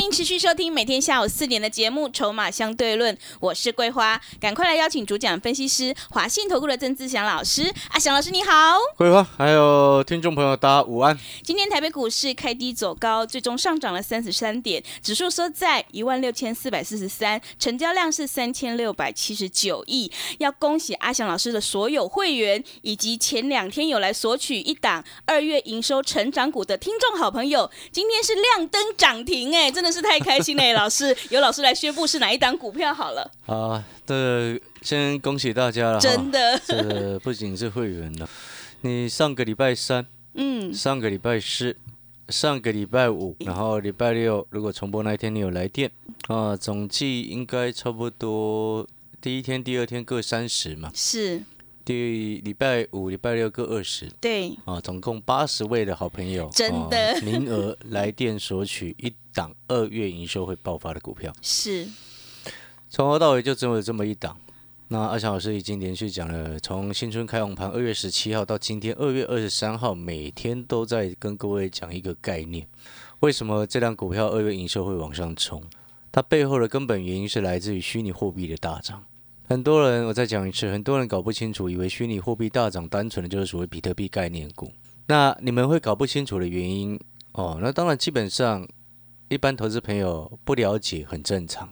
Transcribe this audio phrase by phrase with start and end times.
[0.00, 7.70] 欢迎持续收听每天下午四点的节目《筹码相对论》，我是桂花，赶快来邀请主讲分析师华信投顾的曾志祥老师。
[7.90, 11.20] 阿祥老师你好，桂花，还有听众朋友，大家午安。
[11.44, 20.10] 今天台北股市开低走高，最终上涨了三十三点，指数收在一万六千四百四十三，成交量是三千六百七十九亿。
[20.38, 29.89] 要恭喜阿祥老师的所有会员，以及前两天有来索取一档二月营收成长股的听众好朋友，今天是亮灯涨停，哎，真的。
[29.90, 33.30] 是太开心了， 老师由老师来宣布是哪一档股票好了。
[33.46, 38.28] 啊，对先恭喜大家了，真的，这不仅是会员了，
[38.82, 41.76] 你上个礼拜三，嗯，上个礼拜四，
[42.28, 45.90] 上个礼拜五，然后礼拜六，如果重播那一天你有来电
[46.28, 48.86] 啊，总计应该差不多
[49.20, 51.42] 第一天、第二天各三十嘛，是。
[51.84, 54.54] 第礼拜五、礼拜六各二十，对。
[54.64, 57.20] 啊，总共八十位的好朋友，真的。
[57.22, 61.88] 名额来电索取一档二月营收会爆发的股票，是，
[62.88, 64.36] 从头到尾就只有这么一档。
[64.88, 72.66] 那阿强老师已经连续讲了，从新春开红盘二月十七号到今天二月二十三号，每天都在跟各位讲一个概念：
[73.20, 75.62] 为什么这档股票二月营收会往上冲？
[76.10, 79.04] 它背后的根本原因是来自于虚拟货币的大涨。
[79.50, 84.70] 很多人，我再讲一次，很多人搞不清楚，以为虚拟货币大涨，单纯的就是所谓比特币概念股。
[85.08, 86.96] 那你们会搞不清楚的原因
[87.32, 88.64] 哦，那当然基本上
[89.28, 91.68] 一般投资朋友不了解很正常。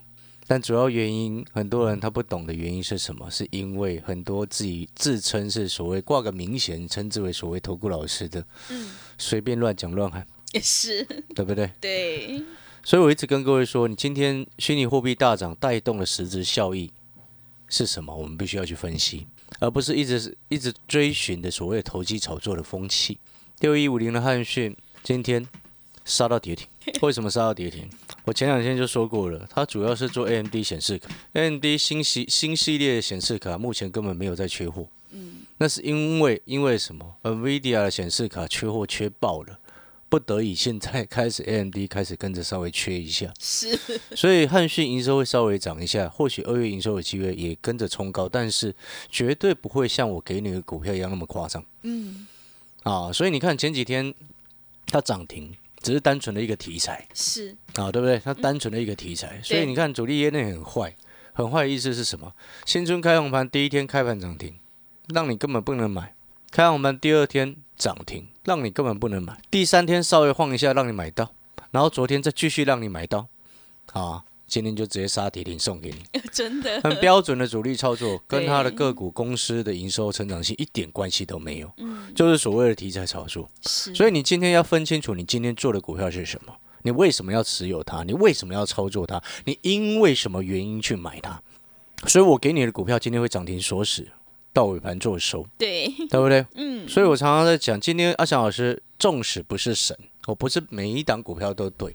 [0.48, 3.30] 但主要原因，很多人他不懂的原因是什么？
[3.30, 11.70] 是因为很多自己自称是所谓挂个名衔，称之为所谓投顾老师的，嗯，随便乱讲乱喊，也是对不对？
[11.80, 12.42] 对。
[12.82, 16.90] 所以我一直跟各位说，你今天虚拟货币大涨带动了实质效益。
[17.68, 18.14] 是什么？
[18.14, 19.26] 我们必须要去分析，
[19.60, 23.18] 而不是一直一直追寻的所谓投机炒作的风气。
[23.60, 25.46] 六一五零的汉讯今天
[26.04, 26.66] 杀到跌停，
[27.02, 27.88] 为什么杀到跌停？
[28.24, 34.86] 我前两天就说过了，它主要是做 AMD 显示卡，AMD 新系新系列的显示卡目前根本没有在缺货。
[35.10, 39.58] 嗯，那是因为因为什么？NVIDIA 的显示卡缺货缺爆了。
[40.08, 43.78] 不得已，现在开始，AMD 开始跟着稍微缺一下，是，
[44.16, 48.74] 所以汉讯营收会稍微涨一下，或许二月营收的机会也跟着冲高，但是
[49.10, 51.62] 绝对不会像我给你的股票一样那么夸张。
[51.82, 52.26] 嗯，
[52.84, 54.14] 啊，所以你看前几天
[54.86, 57.54] 它涨停，只是单纯的一个题材，是。
[57.74, 58.18] 啊，对不对？
[58.18, 60.96] 它单纯的一个题材，所以你看主力业内很坏，
[61.34, 62.32] 很坏的意思是什么？
[62.64, 64.58] 新春开红盘第一天开盘涨停，
[65.08, 66.14] 让你根本不能买。
[66.50, 69.38] 开红盘第二天涨停，让你根本不能买。
[69.50, 71.30] 第三天稍微晃一下，让你买到，
[71.70, 73.28] 然后昨天再继续让你买到，
[73.92, 83.46] 啊，今天就直接杀跌停送给你， 真的很标准的主力操作，跟他的个股公司的营收成长性一点关系都没有，嗯，就是所谓的题材炒作。
[83.60, 86.54] 所以你今天要分清楚，你今天做的股票是什么，
[86.84, 91.38] 你为什么要持有它，你为什么要操作它，你因为什么原因去买它。
[92.06, 94.08] 所以我给你的股票今天会涨停锁死。
[94.52, 95.88] 到尾盘做收，对。
[96.10, 96.44] 对不对？
[96.54, 101.94] 嗯，所以我常常在讲，今天阿翔老师纵使不是神，我不是每一档股票都对，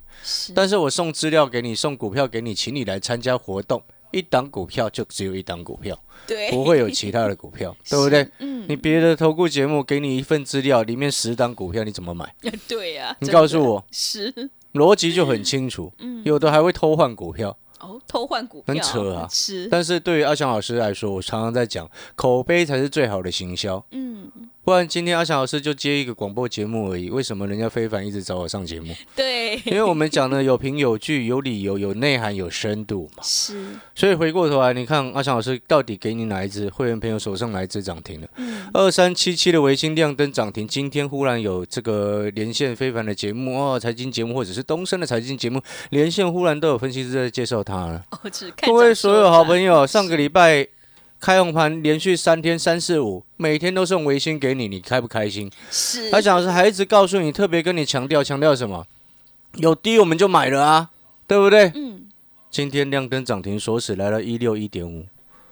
[0.55, 3.81] 但是我送资料给你，送股票给你，请你来参加活动，
[4.11, 8.27] 一档股票就只有一档股票，对，不会有其他的股票， 对不对？
[8.39, 12.33] 嗯，你别的投顾节目给你一份资料，里面十档股票，你怎么买？
[12.67, 14.49] 对呀，你告诉我，是。
[14.73, 17.55] 逻辑就很清楚，嗯，有的还会偷换股票。
[17.83, 19.27] 哦，偷换股票很扯啊！
[19.29, 23.85] 是，但是对于阿翔老师来说，我常常在讲，口碑才是最好的行销。
[23.91, 24.31] 嗯。
[24.63, 28.95] 不然今天阿翔老师就接一个广播节目而已，为什么人家非凡一直找我上节目？
[29.13, 33.21] 对，因为我们讲的有凭有据、有理由、有内涵、有深度嘛。
[33.23, 33.67] 是。
[33.93, 38.27] 所以回过头来，你看阿翔老师到底给你哪一只会员朋友手上哪一只涨停了？
[38.37, 38.69] 嗯。
[38.73, 48.01] 二三七七的维新亮灯涨停，今天忽然有这个连线非凡的节目哦，财经节目或者是东升的财经节目连线，忽然都有分析师在介绍他了。
[48.11, 48.19] 哦，
[48.61, 50.72] 各位所有好朋友，上个礼拜。
[51.23, 55.49] 开红盘连续三天三四五，每天都送微信给你，你开不开心？
[55.71, 56.11] 是。
[56.11, 58.85] 他讲的是还一直告诉你，特别跟你强调，强调什么？
[59.53, 60.89] 有低我们就买了啊，
[61.25, 61.71] 对不对？
[61.75, 62.09] 嗯。
[62.51, 65.05] 今天亮灯涨停锁死来了一六一点五，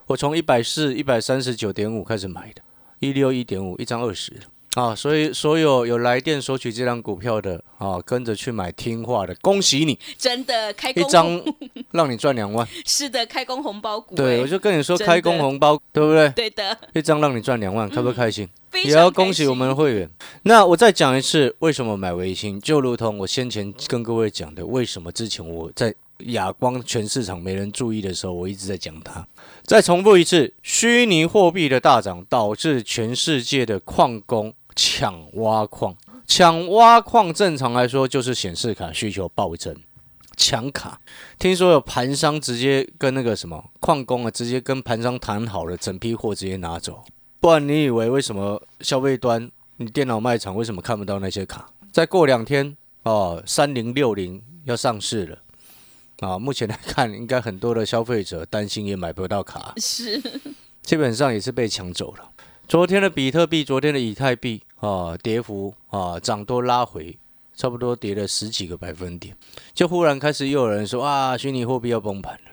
[0.07, 2.61] 我从一百四一百三十九点五开始买的，
[2.99, 4.33] 一六一点五一张二十，
[4.75, 11.43] 啊，所以所有有来电索取这张股票的啊，跟着去买听话的，恭喜你，真的开工一张
[11.91, 12.65] 让你赚两万。
[12.85, 16.29] 是的，开工红包股、对，哎我就跟你说开工红包，对不对？
[16.29, 18.47] 对的，一张让你赚两万，开不开心？
[18.69, 20.09] 非也要恭喜我们的会员。
[20.43, 22.57] 那我再讲一次，为什么买微星？
[22.61, 25.93] 就如同我先前跟各位讲的，为什么之前我在
[26.27, 29.27] 哑光全市场没人注意的时候，我一直在讲它。
[29.63, 34.53] 再重复一次，虚拟货币的大涨导致全世界的矿工
[34.83, 35.95] 抢挖矿，
[36.25, 39.75] 抢挖矿正常来说就是显示卡需求暴增。
[40.35, 40.99] 抢卡，
[41.37, 47.03] 听说有盘商直接跟那个什么矿工啊，直接跟盘商谈好了，整批货直接拿走。
[47.39, 51.69] 不然你以为为什么消费端你电脑卖场为什么看不到那些卡？
[51.91, 55.37] 再过两天哦，三零六零要上市了
[56.21, 56.39] 啊！
[56.39, 60.19] 目前来看，应该很多的消费者担心也买不到卡，是
[60.81, 62.31] 基本上也是被抢走了。
[62.71, 67.17] 昨天的比特币，昨天的以太币啊，跌幅啊涨多拉回，
[67.53, 69.35] 差不多跌了十几个百分点，
[69.73, 72.51] 就忽然开始又有人说啊，虚拟货币要崩盘了。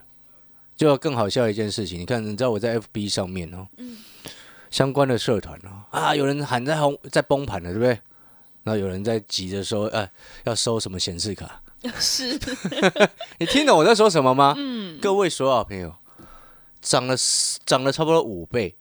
[0.75, 3.69] 就更好笑一件事情，你看，你知道我在 FB 上面哦，
[4.73, 7.91] 相关的社团哦，啊，有人喊在轰在崩盘了，对不对？
[8.65, 10.11] 然后有人在急着说，哎，
[10.43, 11.63] 要收什么显示卡？
[12.01, 12.37] 是，
[13.39, 14.57] 你听懂我在说什么吗？
[14.59, 15.95] 嗯，各位所有朋友，
[16.81, 17.15] 涨了
[17.65, 18.75] 涨了差不多五倍，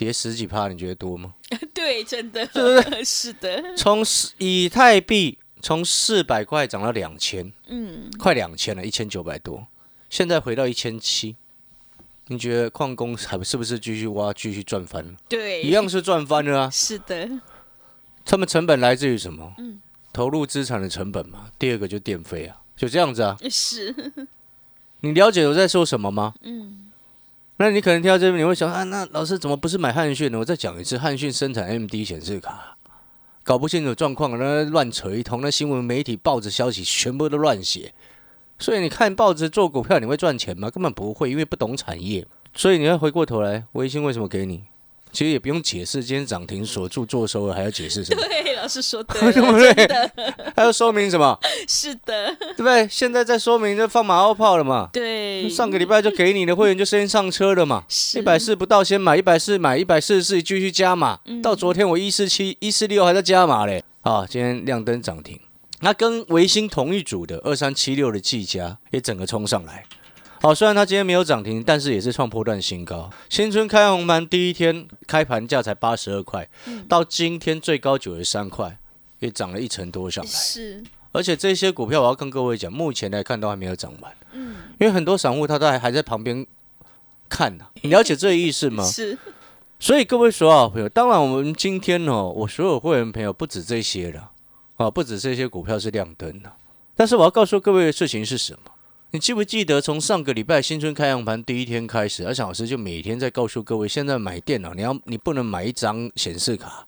[0.00, 1.34] 跌十几趴，你觉得多吗？
[1.74, 2.48] 对，真的，
[3.04, 4.02] 是的，从
[4.38, 9.66] 以太币从四百块涨到两千，嗯，快两千了，一千九百多，
[10.08, 11.36] 现在回到一千七。
[12.28, 15.12] 你觉得矿工还是不是继续挖，继续赚翻了？
[15.28, 16.70] 对，一样是赚翻了啊！
[16.72, 17.28] 是的，
[18.24, 19.52] 他们成本来自于什么？
[19.58, 19.82] 嗯
[20.14, 21.50] 投入资产的成本嘛。
[21.58, 23.36] 第二个就电费啊，就这样子啊。
[23.50, 23.94] 是，
[25.00, 26.32] 你了解我在说什么吗？
[26.40, 26.89] 嗯。
[27.60, 30.38] 那你可能听到这边，你会想啊，那老师怎么不是买汉讯呢？
[30.38, 32.74] 我再讲一次，汉讯生产 MD 显示卡，
[33.44, 37.92] 搞不清楚状况，那乱扯一通，那新闻媒体、报纸消息全部都乱写。
[38.58, 40.70] 所以你看报纸做股票，你会赚钱吗？
[40.70, 42.26] 根本不会，因为不懂产业。
[42.54, 44.64] 所以你要回过头来，微信为什么给你？
[45.12, 48.22] 其实也不用解释，今天涨停锁住做收了，还要解释什么？
[48.22, 50.12] 对，老师说对 对不了，对
[50.56, 51.38] 还要说明什么？
[51.68, 52.86] 是的，对不对？
[52.88, 54.88] 现在在说明就放马后炮了嘛。
[54.92, 57.84] 对，上个礼拜就给你的会员就先上车了嘛，
[58.16, 63.82] 一百四不到先买，一百四买，一百四十四继续加码，到昨天我一四七、一四六还在加码嘞。
[64.02, 65.38] 啊，今天亮灯涨停，
[65.80, 69.84] 那跟维新同一组的二三七六的技嘉也整个冲上来。
[70.42, 73.10] 好，虽然它今天没有涨停，但是也是创破段新高。
[73.28, 76.48] 新春开红盘第一天开盘价才八十二块，
[76.88, 78.78] 到今天最高九十三块，
[79.18, 80.30] 也涨了一成多上来。
[80.30, 80.82] 是，
[81.12, 84.10] 而且这些股票，我要跟各位讲，目前来看都还没有涨完。
[84.32, 86.46] 嗯，因为很多散户他都还还在旁边
[87.28, 88.82] 看呢、你了解这个意思吗？
[88.88, 89.18] 是，
[89.78, 94.30] 所以各位所有好朋友，当然我们今天哦，我所有会员朋友不止这些了
[94.76, 96.50] 啊，不止这些股票是亮灯的。
[96.96, 98.69] 但是我要告诉各位的事情是什么？
[99.12, 106.86] 你记不记得从上个礼拜新春开阳盘第一天开始，而且老师就每天在告诉各位，现在买电脑你要你不能买一张显示卡，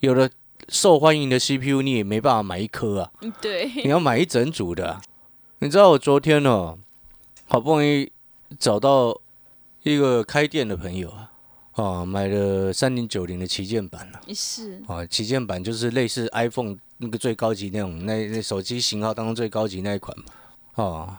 [0.00, 0.30] 有的
[0.68, 3.10] 受欢迎的 CPU 你也没办法买一颗啊。
[3.22, 5.02] 嗯对，你要买一整组的啊、
[5.60, 6.78] 你知道我昨天哦，
[7.46, 8.12] 好不容易
[8.58, 9.18] 找到
[9.82, 11.30] 一个开店的朋友啊，
[11.72, 20.24] 啊，买了三零九零的旗舰版了是，啊，旗舰版就是类似 iPhone 那个最高级那种那那手机型号当中最高级那一款嘛，
[20.74, 21.16] 哦，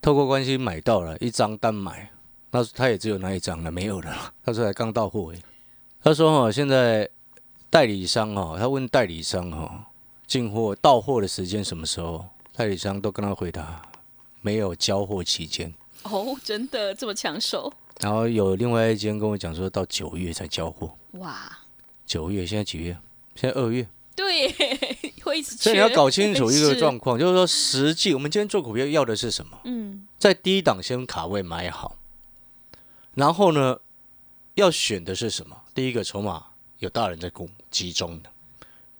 [0.00, 2.10] 透过关系买到了一张单买，
[2.50, 5.42] 那他也只有那一张了，没有了， 他说才刚到货而已。
[6.02, 7.08] 他说哦，现在
[7.70, 9.86] 代理商哦，他问代理商哦，
[10.26, 12.26] 进货到货的时间什么时候？
[12.54, 13.80] 代理商都跟他回答
[14.42, 15.72] 没有交货期间。
[16.02, 17.72] 哦，真的这么抢手？
[18.00, 21.58] 然后有另外一间跟我讲说到九月才交货，哇，
[22.04, 22.96] 九月现在几月？
[23.34, 29.58] 现在二月，对耶，会一直缺，所以你要搞清楚一个状况，就是说实际我们今天做股票要的是什么？
[29.64, 31.96] 嗯，在低档先卡位买好，
[33.14, 33.78] 然后呢，
[34.54, 35.56] 要选的是什么？
[35.74, 36.46] 第一个筹码
[36.78, 38.30] 有大人在供集中的，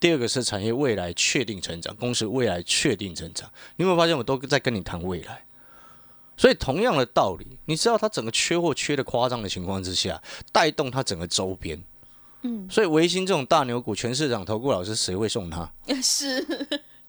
[0.01, 3.51] 第二个是产业未来确定成长，公司未来确定成长。
[3.77, 5.45] 你有没有发现我都在跟你谈未来？
[6.37, 10.21] 所以同样的道理，你知道它整个缺货缺的夸张的情况之下，
[10.51, 11.83] 带动它整个周边。
[12.43, 15.71] 嗯，所以维新这种大牛股，全市场投顾老师谁会送他？
[16.03, 16.41] 是，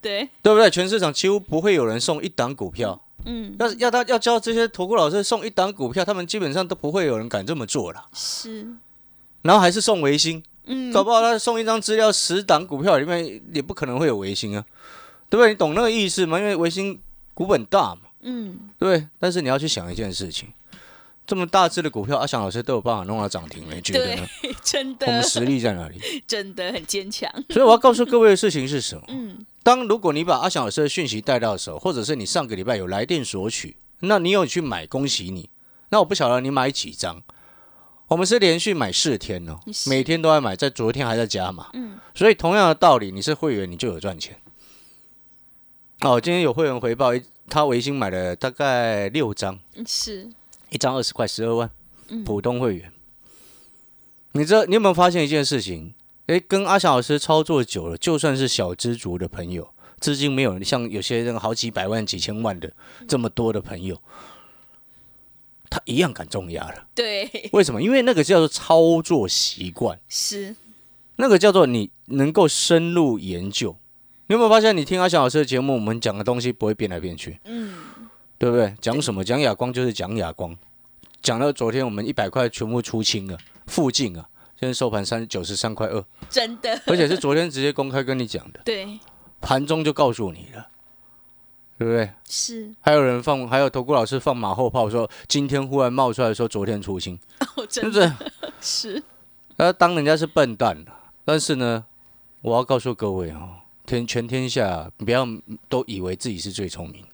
[0.02, 0.70] 对，对不对？
[0.70, 3.00] 全市场几乎不会有人送一档股票。
[3.26, 8.06] 嗯，要要他要教这些投顾老师送一档股票，他们基本上都不会有人敢这么做了。
[8.14, 8.68] 是，
[9.44, 14.66] 然后还是送维新，嗯，搞不好他送一张资料，十档股票里面也不可能会有维新啊，
[15.30, 15.50] 对不对？
[15.50, 16.38] 你懂那个意思吗？
[16.38, 17.00] 因为维新
[17.34, 19.08] 股本大嘛，嗯，对？
[19.18, 20.50] 但是你要去想一件事情，
[21.26, 24.28] 这么大只的股票，阿翔老师都有办法弄到涨停了，你觉得呢？
[24.62, 25.98] 真的我们，实力在哪里？
[26.28, 27.32] 真的很坚强。
[27.50, 29.04] 所以我要告诉各位的事情是什么？
[29.10, 35.50] 嗯，当如果你把阿翔老师的讯息带到手，或者是你上个礼拜有来电索取，那你有去买，恭喜你。
[35.90, 37.22] 那我不晓得你买几张，
[38.08, 41.68] 我们是连续买四天哦，每天都在买，在昨天还在加嘛。
[41.74, 44.36] 嗯，所以同样的道理，你是会员你就有赚钱。
[46.02, 47.12] 哦，今天有会员回报，
[47.48, 50.30] 他微星买了大概六张，是，
[50.74, 51.70] 一张二十块，十二万，
[52.10, 52.92] 嗯普通会员。
[54.34, 55.94] 你知道你有没有发现一件事情？
[56.28, 62.74] 诶，跟阿翔老师操作久了，就算是小知足的朋友，资金没有像有些人好几百万、几千万的
[63.08, 64.02] 这么多的朋友，
[65.70, 66.88] 他一样敢重压了。
[66.96, 67.82] 对，为什么？
[67.82, 70.56] 因为那个叫做操作习惯，是，
[71.18, 73.76] 那个叫做你能够深入研究。
[74.28, 77.76] 你有没有发现，你听阿翔老师的节目，我们讲的东西不会变来变去，嗯，
[78.44, 78.76] 对不对？
[78.82, 79.24] 讲什么？
[79.24, 80.54] 讲哑光就是讲哑光，
[81.22, 84.28] 讲到昨天我们一百块全部出清了，附近啊，
[84.60, 89.00] 现在收盘三九十三块二，真的，而且是昨天直接公开跟你讲的，对，
[89.40, 90.68] 盘中就告诉你了，
[91.78, 92.10] 对不对？
[92.28, 97.18] 是，还有人放，还有投顾老师放马后炮说，今天忽然冒出来说昨天出清，
[97.56, 98.14] 哦，真的
[98.60, 98.96] 是？
[98.96, 99.04] 是，
[99.58, 100.84] 他当人家是笨蛋。
[101.24, 101.86] 但是呢，
[102.42, 103.52] 我要告诉各位哦，
[103.86, 105.26] 天全天下不要
[105.70, 107.06] 都以为自己是最聪明。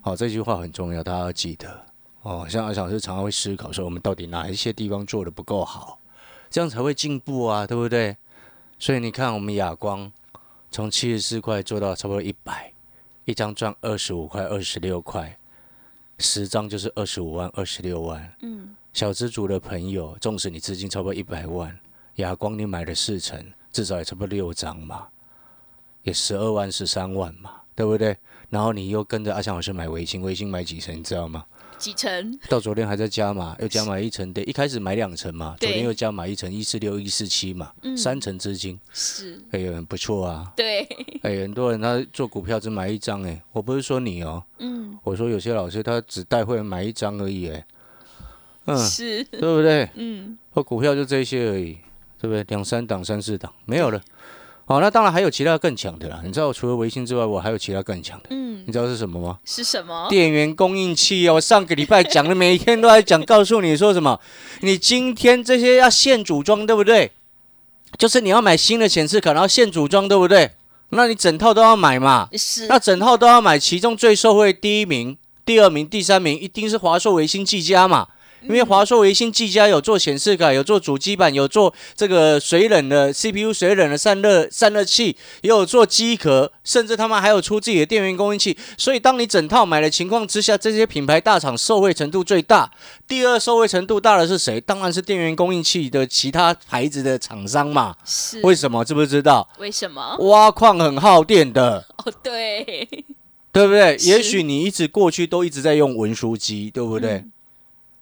[0.00, 1.84] 嗯，好，这句话很重要，大家要记得
[2.22, 2.46] 哦。
[2.48, 6.00] 像阿小老师常常会思考说，我们到底哪一些地方做的不够好，
[6.48, 8.16] 这样才会进步啊，对不对？
[8.78, 10.10] 所以你看，我们亚光
[10.70, 12.72] 从七十四块做到差不多一百，
[13.26, 15.38] 一张赚二十五块、二十六块，
[16.18, 18.32] 十张就是二十五万、二十六万。
[18.40, 21.78] 嗯，小资族的朋友，纵使你资金超过一百万，
[22.14, 25.08] 亚光你买了四成，至少也差不多六张嘛，
[26.02, 28.16] 也十二万、十三万嘛，对不对？
[28.50, 31.46] 然后你又跟着阿翔老师买微星，微星买几层，你知道吗？
[31.78, 32.38] 几层？
[32.48, 40.52] 到昨天还在加码，又加买一层，对，一开始买两层嘛，昨天又加买一层，一四六、一四七嘛，嗯三层资金，是，哎呦，很不错啊。
[40.54, 40.82] 对，
[41.22, 47.66] 哎，很多人他做股票只买一张，哎，我不是说你哦，嗯，我说有些老师他只带会员买一张而已，哎，
[48.66, 49.88] 嗯，是，对不对？
[49.94, 51.78] 嗯，我股票就这些而已，
[52.20, 52.44] 对不对？
[52.48, 54.02] 两三档、三四档没有了。
[54.70, 56.20] 好，那当然还有其他更强的啦。
[56.24, 58.28] 你知道，除了微信之外，我还有其他更强的。
[58.30, 59.36] 嗯，你知道是什么吗？
[59.44, 60.06] 是什么？
[60.08, 61.34] 电源供应器哦。
[61.34, 64.20] 我上个礼拜讲的，每一天都在讲，告诉你说什么？
[64.60, 67.10] 你今天这些要现组装，对不对？
[67.98, 70.52] 就是你要买新的显示卡，然后现组装，对不对？
[70.90, 72.28] 那你整套都要买嘛？
[72.38, 78.06] 是，那整套都要买，其中最受惠第一名、第二名、第三名一定是华硕、维星、技嘉嘛。
[78.42, 88.56] 因为华硕、微星、技嘉有做显示卡，有做主机板，有做这个水冷的 CPU 水冷的散热散热器，也有做机壳，甚至他们还有出自己的电源供应器。
[88.78, 92.70] 所以，当你整套买的情况之下，这些品牌大厂受惠程度最大。
[93.06, 94.60] 第二受惠程度大的是谁？
[94.60, 97.94] 当然是电源供应器的其他牌子的厂商嘛。
[98.04, 98.84] 是，为什么？
[98.84, 99.48] 知不知道？
[99.58, 100.16] 为什么？
[100.20, 101.84] 挖矿很耗电的。
[101.98, 102.88] 哦，对，
[103.52, 103.96] 对不对？
[104.00, 107.12] 也许你一直过去都一直在用文书机，对不对？
[107.14, 107.32] 嗯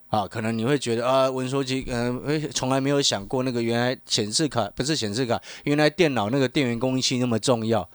[0.08, 7.88] 啊，可能你会觉得啊，文书机，嗯、呃，从来没有想过那个原来显示卡不是显示卡，原来电脑那个电源供应器那么重要。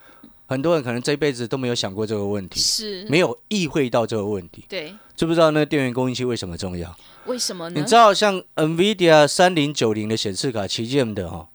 [0.46, 4.64] 很多人可能这辈子都没有想过这个问题，是，没有意会到这个问题。
[4.70, 6.96] 对，知不知道那个电源供应器为什么重要？
[7.26, 7.80] 为什么呢？
[7.80, 11.48] 你知道像 NVIDIA 三零九零的显示卡旗舰的哈、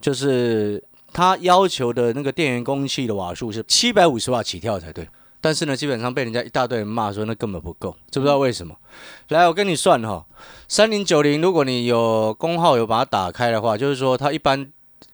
[0.00, 5.06] 就是它要求的那个电源供应器的瓦数是七百五十瓦起跳才对。
[5.40, 8.76] 但是呢，基本上被人家一大堆人骂说那根本不够，知不知道为什么？
[9.28, 10.26] 来，我跟你算哈，
[10.68, 14.70] 三零九零，如果你有功耗有把它打开的话，就是说它一般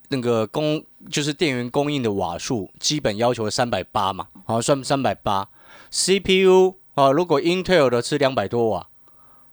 [0.08, 5.48] 那个供就是电源供应的瓦数基本要求三百八嘛，好算三百八。
[5.90, 8.88] CPU 啊，如果 Intel 的是两百多瓦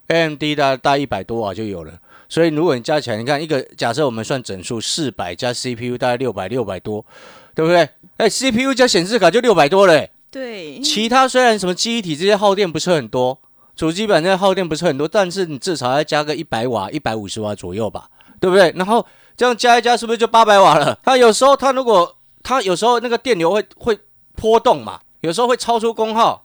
[0.08, 2.00] ，AMD 大大一百多瓦就有了。
[2.28, 7.06] 所以如果你加起来，你看一个假设我们算整数四百加 CPU 大概六百六百多，
[7.54, 7.88] 对不对？
[8.18, 13.40] 哎，CPU 加显示卡就六百多了、对，其他虽然什么记忆体这些耗电不是很多，
[13.76, 18.10] 主机板这些耗电不是很多，但是你至少要加个一百瓦、一百五十瓦左右吧，
[18.40, 18.74] 对不对？
[18.76, 19.06] 然后
[19.38, 20.98] 这样加一加，是不是就八百瓦了？
[21.04, 24.00] 它有时候它如果它有时候那个电流会会
[24.36, 26.44] 波动嘛，有时候会超出功耗，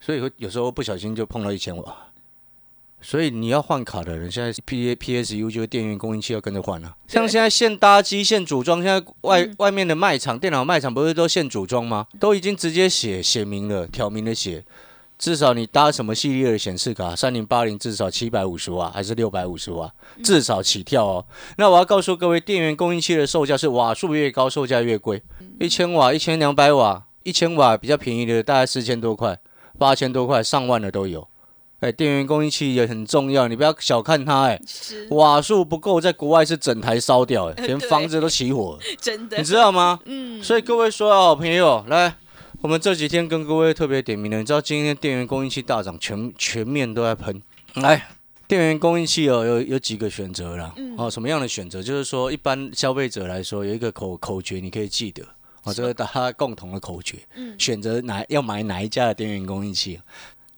[0.00, 2.07] 所以会有时候不小心就碰到一千瓦。
[3.00, 12.06] 所以你要换卡的人，现在 P A P S U 就是电源供应器要跟着换了、像现在现搭机、现组装，现在外、外面的卖场、电脑卖场不是都现组装吗？
[12.18, 14.64] 都已经直接写写明了，挑明了写，
[15.16, 19.92] 至少你搭什么系列的显示卡，三零八零至少七百五十瓦还是六百五十瓦，
[20.24, 21.24] 至少起跳哦。
[21.56, 25.22] 那我要告诉各位，电源供应器的售价是瓦数越高，售价越贵，
[25.60, 29.38] 一千瓦、一千两百瓦、一千瓦比较便宜的大概四千多块、
[29.78, 31.28] 八千多块、上万的都有。
[31.80, 34.60] 哎，电源供应器也很重要，你不要小看它，哎，
[35.10, 40.00] 瓦数不够，在国外是整台烧掉，哎，连房子都起火了， 真的你，知道吗？
[40.04, 42.16] 嗯，所以各位所有好朋友，来，
[42.60, 47.40] 我们这几天跟各位特别点名的，你知道今天电源供应器大涨，全全面都在喷。
[47.74, 48.08] 来，
[48.48, 50.74] 电源供应器哦，有有几个选择啦。
[50.96, 51.80] 哦，什么样的选择？
[51.80, 55.22] 就是说，一般消费者来说，有一个口口诀，你可以记得。
[55.62, 57.18] 哦，这个大家共同的口诀，
[57.56, 60.00] 选择哪要买哪一家的电源供应器。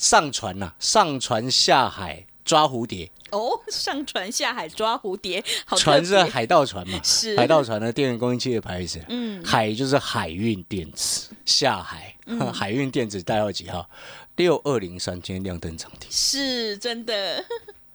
[0.00, 7.37] 上船呐、上船下海抓蝴蝶，哦，上船下海抓蝴蝶，好船是海盗船嘛，是。
[7.37, 8.99] 海盗船的电源供应器的牌子。
[9.11, 12.16] 嗯，海就是海运电子，下海、
[12.50, 13.88] 海运电子代号几号？
[14.37, 16.11] 六二零三，今天亮灯涨停。
[16.11, 17.45] 是真的，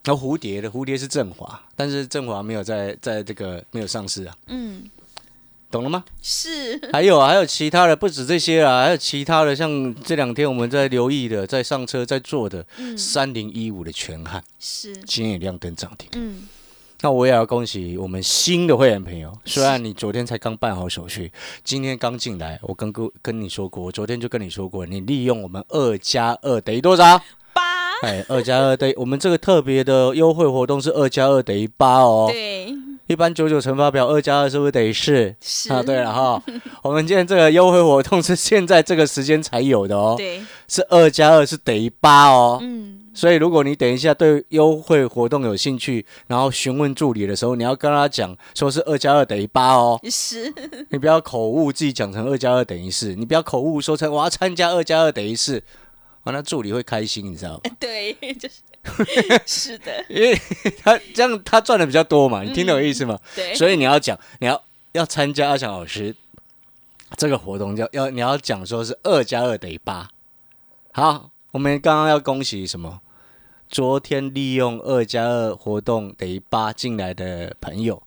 [0.04, 4.84] 那蝴蝶的蝴蝶是振华，但是振华没有在在这个没有上市啊，嗯，
[5.75, 6.05] 懂了吗？
[6.22, 12.65] 是还有啊，还有其他的，不止这些啊，还有其他的，像这两天我们在留意的，在上车在做的
[12.98, 16.10] 三零一五的全汉，是，今天也亮灯涨停。
[16.13, 16.48] 嗯，
[17.01, 21.29] 那我也要恭喜我们新的会员朋友，虽然你昨天才刚办好手续，
[21.63, 27.22] 今天刚进来，我跟跟跟你说过，我昨天就跟你说过，你利用我们二加二等于多少？
[27.53, 32.27] 八，哎，二加二等于我们这个特别的优惠活动是二加二等于八哦。
[32.29, 32.74] 对，
[33.08, 35.36] 一般九九乘法表二加二是不是等于四？
[35.40, 35.72] 是。
[35.72, 36.42] 啊，对了哈，
[36.82, 42.60] 我们今天这个优惠活动是现在这个时间才有的哦，对，是二加二是等于八哦。
[42.62, 50.52] 嗯，所以，如果你等一下对优惠活动有兴趣，然后询问助理的时候，你要跟他讲说是二加二等于八哦，是，
[50.90, 55.62] 你不要口误自己讲成二加二等于四，你不要口误说成我要参加二加二等于四，
[56.25, 57.62] 啊，那助理会开心，你知道吗？
[57.79, 58.62] 对，就是，
[59.46, 60.36] 是的，因为
[60.84, 63.17] 他这样他赚的比较多嘛，你听懂我意思吗？
[63.36, 66.13] 对，所以你要讲，你要要参加阿强老师
[67.15, 70.10] 这个活动，要要你要讲说是二加二等于八。
[70.91, 73.01] 好，我们刚刚要恭喜什么？
[73.67, 78.01] 昨天利用二加二活动等于八进来的朋友，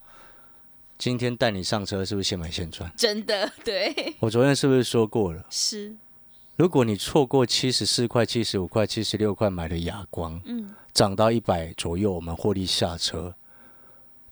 [0.96, 2.90] 今天带你上车，是不是现买现赚？
[2.96, 5.44] 真的，对，我昨天是不是说过了？
[5.50, 5.94] 是，
[6.59, 13.33] 如果你错过七十四块、七十五块、七十六块买的哑光，嗯，涨到一百左右，我们获利下车，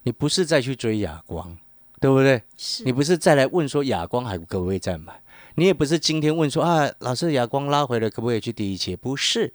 [0.02, 1.56] 你不是再去追哑光，
[2.00, 2.42] 对不对？
[2.56, 5.22] 是，你不是再来问说哑光还可不可以再买？
[5.54, 8.96] 你也不是今天问说啊，老师哑光拉回来，可不可以去第一节？
[8.96, 9.54] 不是，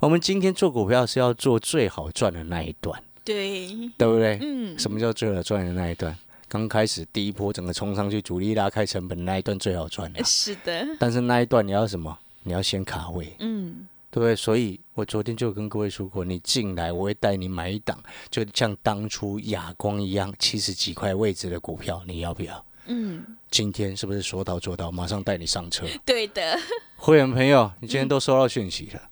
[0.00, 4.38] 我们今天做股票是要做最好赚的那一段，对，对不对？
[4.42, 6.14] 嗯，什么叫最好赚的那一段？
[6.48, 12.16] 刚开始第一波整个冲上去，主力拉开成本那一段最好赚的， 是的，但是那一段你要什么？
[12.44, 14.36] 你要先卡位，嗯，对不对？
[14.36, 17.98] 所以我昨天就跟各位说过，你进来我会带你买一档，
[18.30, 22.64] 就像当初哑光一样，七十几块位置的股票，你要不要？
[22.86, 24.92] 嗯，今天是不是说到做到？
[24.92, 26.56] 马上带你上车，对的，
[26.94, 29.02] 会员朋友，你今天都收到讯息了，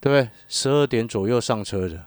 [0.00, 0.28] 对不对？
[0.48, 2.06] 十二点左右上车的，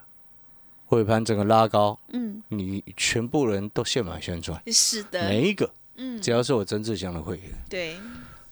[0.90, 7.98] 尾盘整个拉高，嗯，你全部人都现买现赚，是的，每一个，嗯，只要是我曾志祥的会员，对，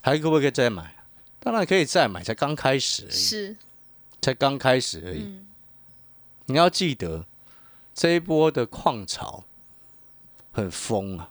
[0.01, 0.95] 还可不可以再买？
[1.39, 3.55] 当然可以再买，才刚开始而已，是，
[4.21, 5.23] 才刚开始而已。
[5.23, 5.47] 嗯，
[6.45, 7.25] 你要记得，
[7.93, 9.43] 这一波的矿潮
[10.51, 11.29] 很疯啊，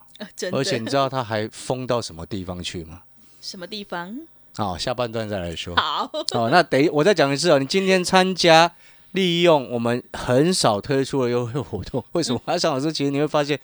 [0.51, 3.03] 而且你知道它还疯到什么地方去吗？
[3.41, 4.19] 什么地方？
[4.55, 5.75] 好、下半段再来说。
[5.75, 8.73] 好，哦，那等一我再讲一次哦，你今天参加
[9.13, 12.41] 利用我们很少推出的优惠活动，为什么？
[12.45, 13.59] 阿翔老师，其实你会发现，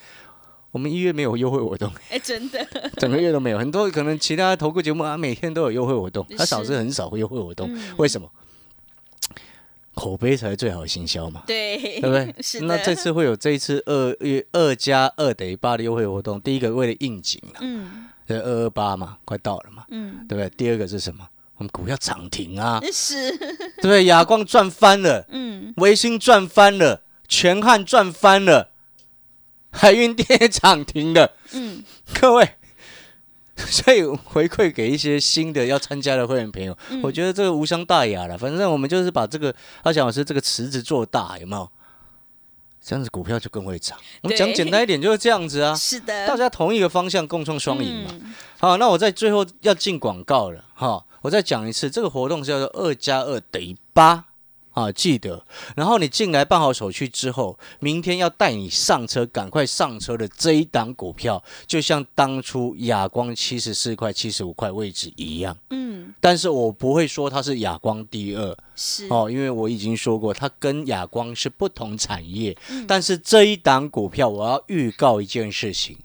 [0.72, 2.66] 我们一月没有优惠活动，哎，真的，
[2.98, 3.60] 整个月都没有。
[3.60, 8.30] 很多可能其他投顾节目啊，每天都有优惠活动，他是老师很少优惠活动，嗯为什么？
[9.96, 11.44] 口碑才是最好的行销嘛。
[11.46, 12.34] 对，对不对？
[12.42, 20.50] 是，那这次会有这一次二月二加二等于八的优惠活动，第一个为了应景了，嗯对，二二八嘛，快到了嘛，嗯，对不对？
[20.58, 21.28] 第二个是什么？
[21.58, 24.06] 我们股票涨停啊， 是，对不对？
[24.06, 28.72] 亚光赚翻了，嗯，维新赚翻了，全汉赚翻了，
[29.72, 31.84] 海运店也涨停了，嗯，
[32.20, 32.50] 各位。
[33.56, 38.36] 所以回馈给一些新的要参加的会员朋友，嗯我觉得这个无伤大雅了。
[38.36, 41.72] 反正我们就是把这个阿翔老师这个池子做大，有没有？
[42.84, 43.98] 这样子股票就更会涨。
[44.22, 48.10] 我们讲简单一点就是这样子啊， 是的，大家同一个方向共创双赢嘛。
[48.12, 48.34] 嗯。
[48.60, 50.64] 好，那我在最后要进广告了。
[50.76, 54.26] 哈，我再讲一次，这个活动叫做二加二等于八
[54.74, 55.46] 啊，记得。
[55.76, 65.56] 然后你进来办好手续之后，明天要带你上车，赶快上车的这一档股票，就像当初亚光七十四块、七十五块位置一样。
[65.70, 72.58] 嗯，但是我不会说它是亚光第二是，哦，因为我已经说过，它跟亚光是不同产业。
[72.88, 75.98] 但是这一档股票，我要预告一件事情：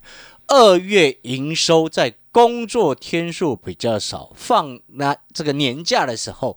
[0.47, 6.57] 二月营收在工作天数比较少，放那这个年假的时候，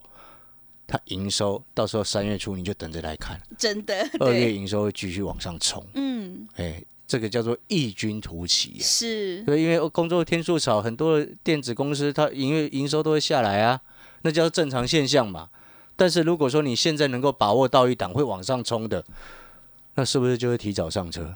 [0.92, 8.82] 它营收到时候三月初你就等着来看，真的，二月，营收会继续往上冲，嗯，哎，这个叫做异军突起耶。
[8.82, 13.80] 是，对，因为工作天数少，很多的电子公司它营业营收都会下来啊，
[14.20, 15.48] 那叫正常现象嘛。
[15.96, 19.02] 但是如果说你现在能够把握到一档会往上冲的，
[19.94, 21.34] 那是不是就会提早上车？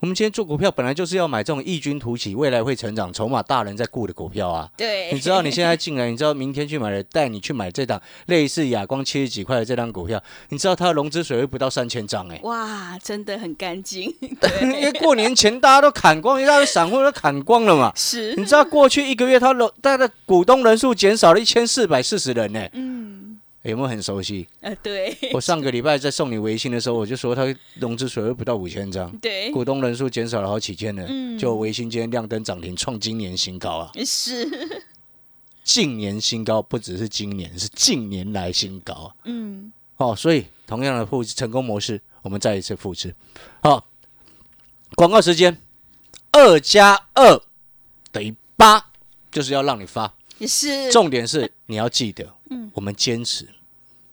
[0.00, 4.66] 我们今天做股票本来就是要买这种异军突起、未来会成长、筹码大人在顾的股票啊。
[4.74, 14.10] 对，你知道你现在进来，你知道明天去买了，带你去买这档类似亚光七十几块的这档股票，你知道它的融资水位不到三千张哎、哇，真的很干净，
[14.62, 17.92] 因为过年前大家都砍光，一大堆散户都砍光了嘛。
[17.94, 18.34] 是。
[18.36, 23.19] 你，知道过去一个月它融它的股东人数减少了一千四百四十人呢、嗯，
[23.62, 24.48] 有没有很熟悉？
[24.60, 33.92] 呃，对，我上个礼拜在送你微信的时候，我就说它融资水位不到五千张，对，股东人数减少了好几千人，嗯就微信今天亮灯涨停，创今年新高啊！
[34.06, 34.82] 是，
[35.62, 39.14] 近年新高不只是今年，是近年来新高啊！
[39.24, 43.14] 嗯，哦，所以同样的复制成功模式，我们再一次复制。
[43.62, 43.86] 好，
[44.94, 45.60] 广告时间，
[46.32, 47.42] 二加二
[48.10, 48.86] 等于八，
[49.30, 50.14] 就是要让你发。
[50.46, 53.48] 是， 重点是你要记得，嗯我们坚持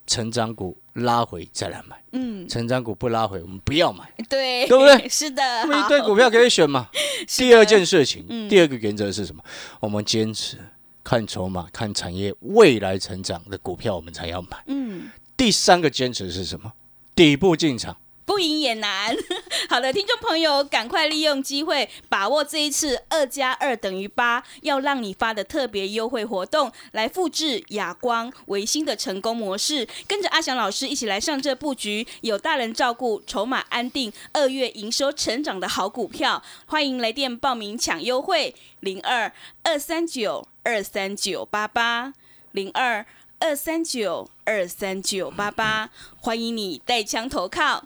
[0.06, 6.90] 成长股拉回再来买，嗯，成长股不拉回我们不要买，对，对不对 是的，那么一堆股票可以选嘛。
[7.38, 9.44] 第二件事情，嗯第二个原则是什么？
[9.80, 10.58] 我们坚持
[11.04, 14.64] 看筹码、看产业未来成长的股票，我们才要买。
[14.68, 15.10] 嗯。
[15.36, 16.74] 第三个坚持是什么？
[17.14, 17.96] 底部进场。
[18.28, 19.16] 不赢也难。
[19.70, 36.44] 好的，听众朋友，赶快利用机会，把握这一次二加二等于八，要让你发的特别优惠活动，来复制亚光、维新的成功模式，跟着阿翔老师一起来上这布局，有大人照顾、筹码安定、二月营收成长的好股票。
[36.66, 39.32] 欢迎来电报名抢优惠，零二
[39.64, 42.14] 二三九二三九八八
[42.52, 43.06] 零二。
[43.40, 47.86] 二三九二三九八八，欢迎你带枪投靠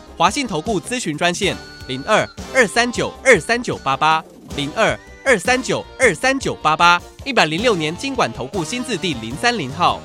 [0.17, 1.55] 华信投顾咨询专线
[1.87, 4.23] 零二二三九二三九八八
[4.55, 10.01] 零二二三九二三九八八，一百零六年经管投顾新字第零三零号。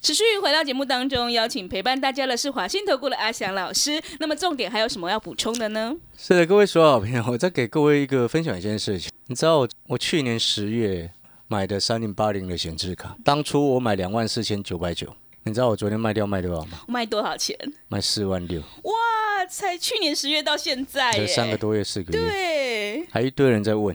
[0.00, 4.02] 持续回到节目当中，邀请陪伴大家的是华信投顾的阿翔老师。
[4.20, 5.94] 那么重点还有什么要补充的呢？
[6.14, 9.10] 是的，各位所有好朋友，我再给各位一个分享一件事情。
[9.28, 11.10] 你知道我我去年十月
[11.48, 15.14] 买的三零八零的显示卡，当初我买两万四千九百九，
[15.46, 16.80] 你知道我昨天卖掉卖多少吗？
[16.88, 17.56] 卖多少钱？
[17.88, 23.94] 卖四万六，哇，才去年十月到现在耶，才三个多月四个月，对，还一堆人在问，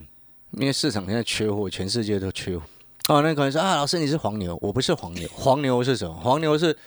[0.51, 2.63] 因为市场现在缺货，全世界都缺货。
[3.07, 6.13] 哦，那可能说啊，老师你是黄牛，我不是黄牛，黄牛是什么？
[6.13, 6.77] 黄牛是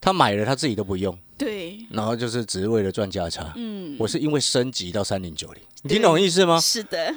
[0.00, 3.52] 他买了他自己都不用，对，然后就是只是为了赚价差。
[3.54, 6.60] 嗯，我是因为升级到三零九零，你听懂意思吗？
[6.60, 7.14] 是的，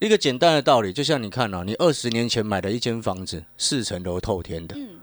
[0.00, 4.98] 一个简单的道理，就像你看哦，你二十年前买的一间房子，四层楼透天的，嗯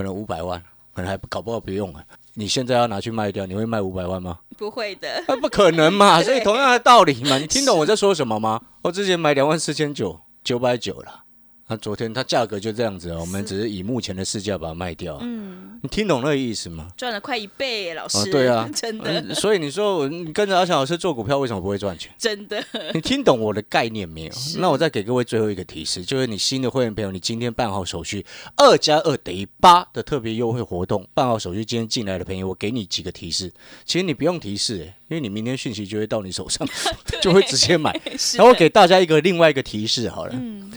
[0.00, 0.58] 可能五百万，
[0.94, 2.02] 可能还搞不好不用啊。
[2.32, 4.38] 你现在要拿去卖掉，你会卖五百万吗？
[4.56, 6.22] 不会的，那不可能嘛！
[6.24, 8.58] 所以同样的道理嘛，你听懂我在说什么吗？
[8.80, 11.24] 我之前买两万四千九，九百九了。
[11.70, 15.16] 那昨天它价格就这样子哦，我们只是以目前的市价把它卖掉。
[15.22, 16.88] 嗯，你听懂那个意思吗？
[16.96, 22.10] 赚了快一倍，老师，啊，对啊， 真的，嗯所以你说我你跟着阿强老师做股票，为什么不会赚钱？
[22.18, 22.60] 真的，
[22.92, 24.32] 你听懂我的概念没有？
[24.58, 33.48] 那我再给各位最后一个提示，就是你新的会员朋友，你今天办好手续，二加二等于八的特别优惠活动，办好手续，今天进来的朋友，我给你几个提示。
[33.84, 36.66] 其实你不用提示、欸，因为你明天讯息就会到你手上，
[37.22, 37.92] 就会直接买。
[38.34, 40.72] 然后我给大家一个另外一个提示好了，嗯，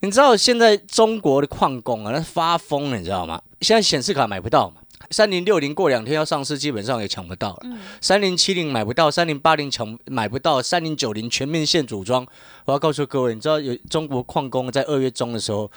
[0.00, 3.40] 你知道现在中国的矿工啊，那发疯了，你知道吗？
[3.60, 4.76] 现在显示卡买不到嘛。
[5.10, 7.78] 三零六零过两天要上市，基本上也抢不到了。
[8.00, 12.24] 三零七零买不到，三零八零抢买不到，三零九零全面线组装。
[12.64, 15.70] 我要告诉各位，你知道有中国矿工在二月中的时候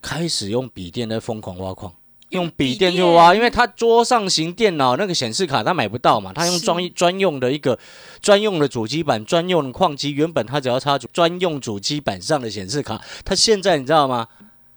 [0.00, 1.92] 开始用笔电在疯狂挖矿，
[2.32, 7.78] 用笔电去挖，因为他桌上型电脑那个显示卡他买不到嘛，他用专专用的一个
[8.20, 14.26] 专用的主机板、专用的矿机，原本他只要插主专用主机板上的显示卡，他现在你知道吗？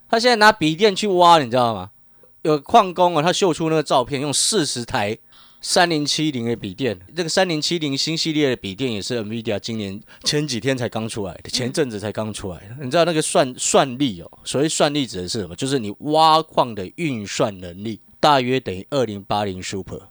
[0.10, 1.90] 他现在拿笔电去挖，你知道吗？
[2.44, 5.18] 有矿工啊，他秀出那个照片，用四十台
[5.68, 12.78] 三零七零的笔电，这个三零七零新系列的笔电也是 NVIDIA 今年前几天才刚出来的，前阵子才刚出来的。
[12.84, 15.56] 你知道那个算算力哦，所谓算力指的是什么？
[15.56, 20.04] 就是你挖矿的运算能力大约等于二零八零 Super，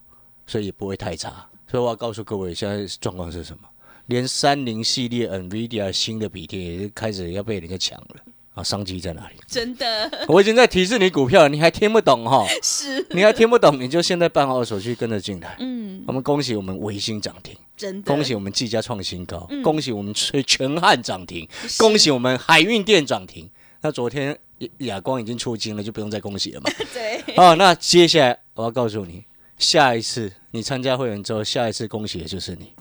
[0.45, 1.49] 所以也不会太差。
[1.71, 3.69] 所以我要告诉各位，现在状况是什么？
[4.07, 8.17] 连三零系列 NVIDIA 新的笔电也是开始要被人家抢了
[8.55, 8.63] 啊！
[8.63, 9.35] 商机在哪里？
[9.47, 12.47] 真的 我已经在提示你股票了，你还听不懂哈？
[12.63, 15.57] 是，你还听不懂，你就现在办好手续跟着进来。
[15.59, 23.51] 嗯，我们恭喜我们维新涨停，真的，恭喜我们技嘉创新高，嗯恭喜我们全全汉涨停，恭喜我们海运店涨停。
[23.81, 26.71] 那昨天亚亚光已经出金了，就不用再恭喜了嘛。
[26.95, 29.25] 对，哦，那接下来我要告诉你，
[29.59, 32.73] 下一次你参加会员之后，下一次恭喜的就是你。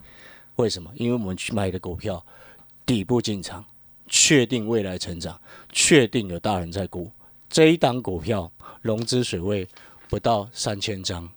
[0.57, 0.91] 为什么？
[0.95, 2.23] 因为我们去买的股票
[2.85, 3.65] 底部进场，
[4.07, 5.39] 确定未来成长，
[5.71, 7.09] 确定有大人在估。
[7.49, 9.67] 这一档股票融资水位
[10.09, 11.29] 不到三千张，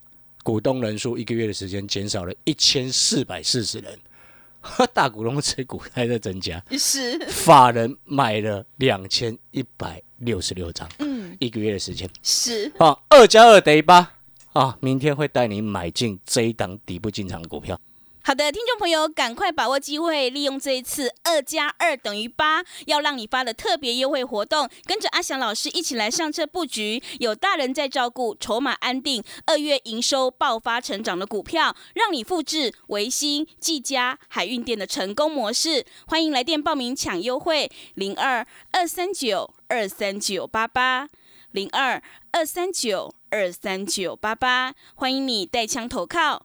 [0.42, 3.98] 股东人数一个月的时间减少了一千四百四十人，
[4.92, 6.62] 大股东持股还在增加。
[6.79, 12.09] 是，法人买了两千一百六十六张，嗯，一个月的时间。
[12.22, 14.14] 是，啊，二加二等于八
[14.52, 14.79] 啊！
[14.81, 17.79] 明天会带你买进这一档底部进场的股票。
[18.27, 35.87] 好的，听众朋友，赶快把握机会，利用这一次二加二等于八，要让你发的特别优惠活动，跟着阿翔老师一起来上车布局，有大人在照顾，筹码安定，二月营收爆发成长的股票，让你复制维新、技嘉、海运店的成功模式。
[36.09, 41.09] 欢迎来电报名抢优惠，零二二三九二三九八八。
[41.53, 46.45] 零二二三九二三九八八，欢迎你带枪投靠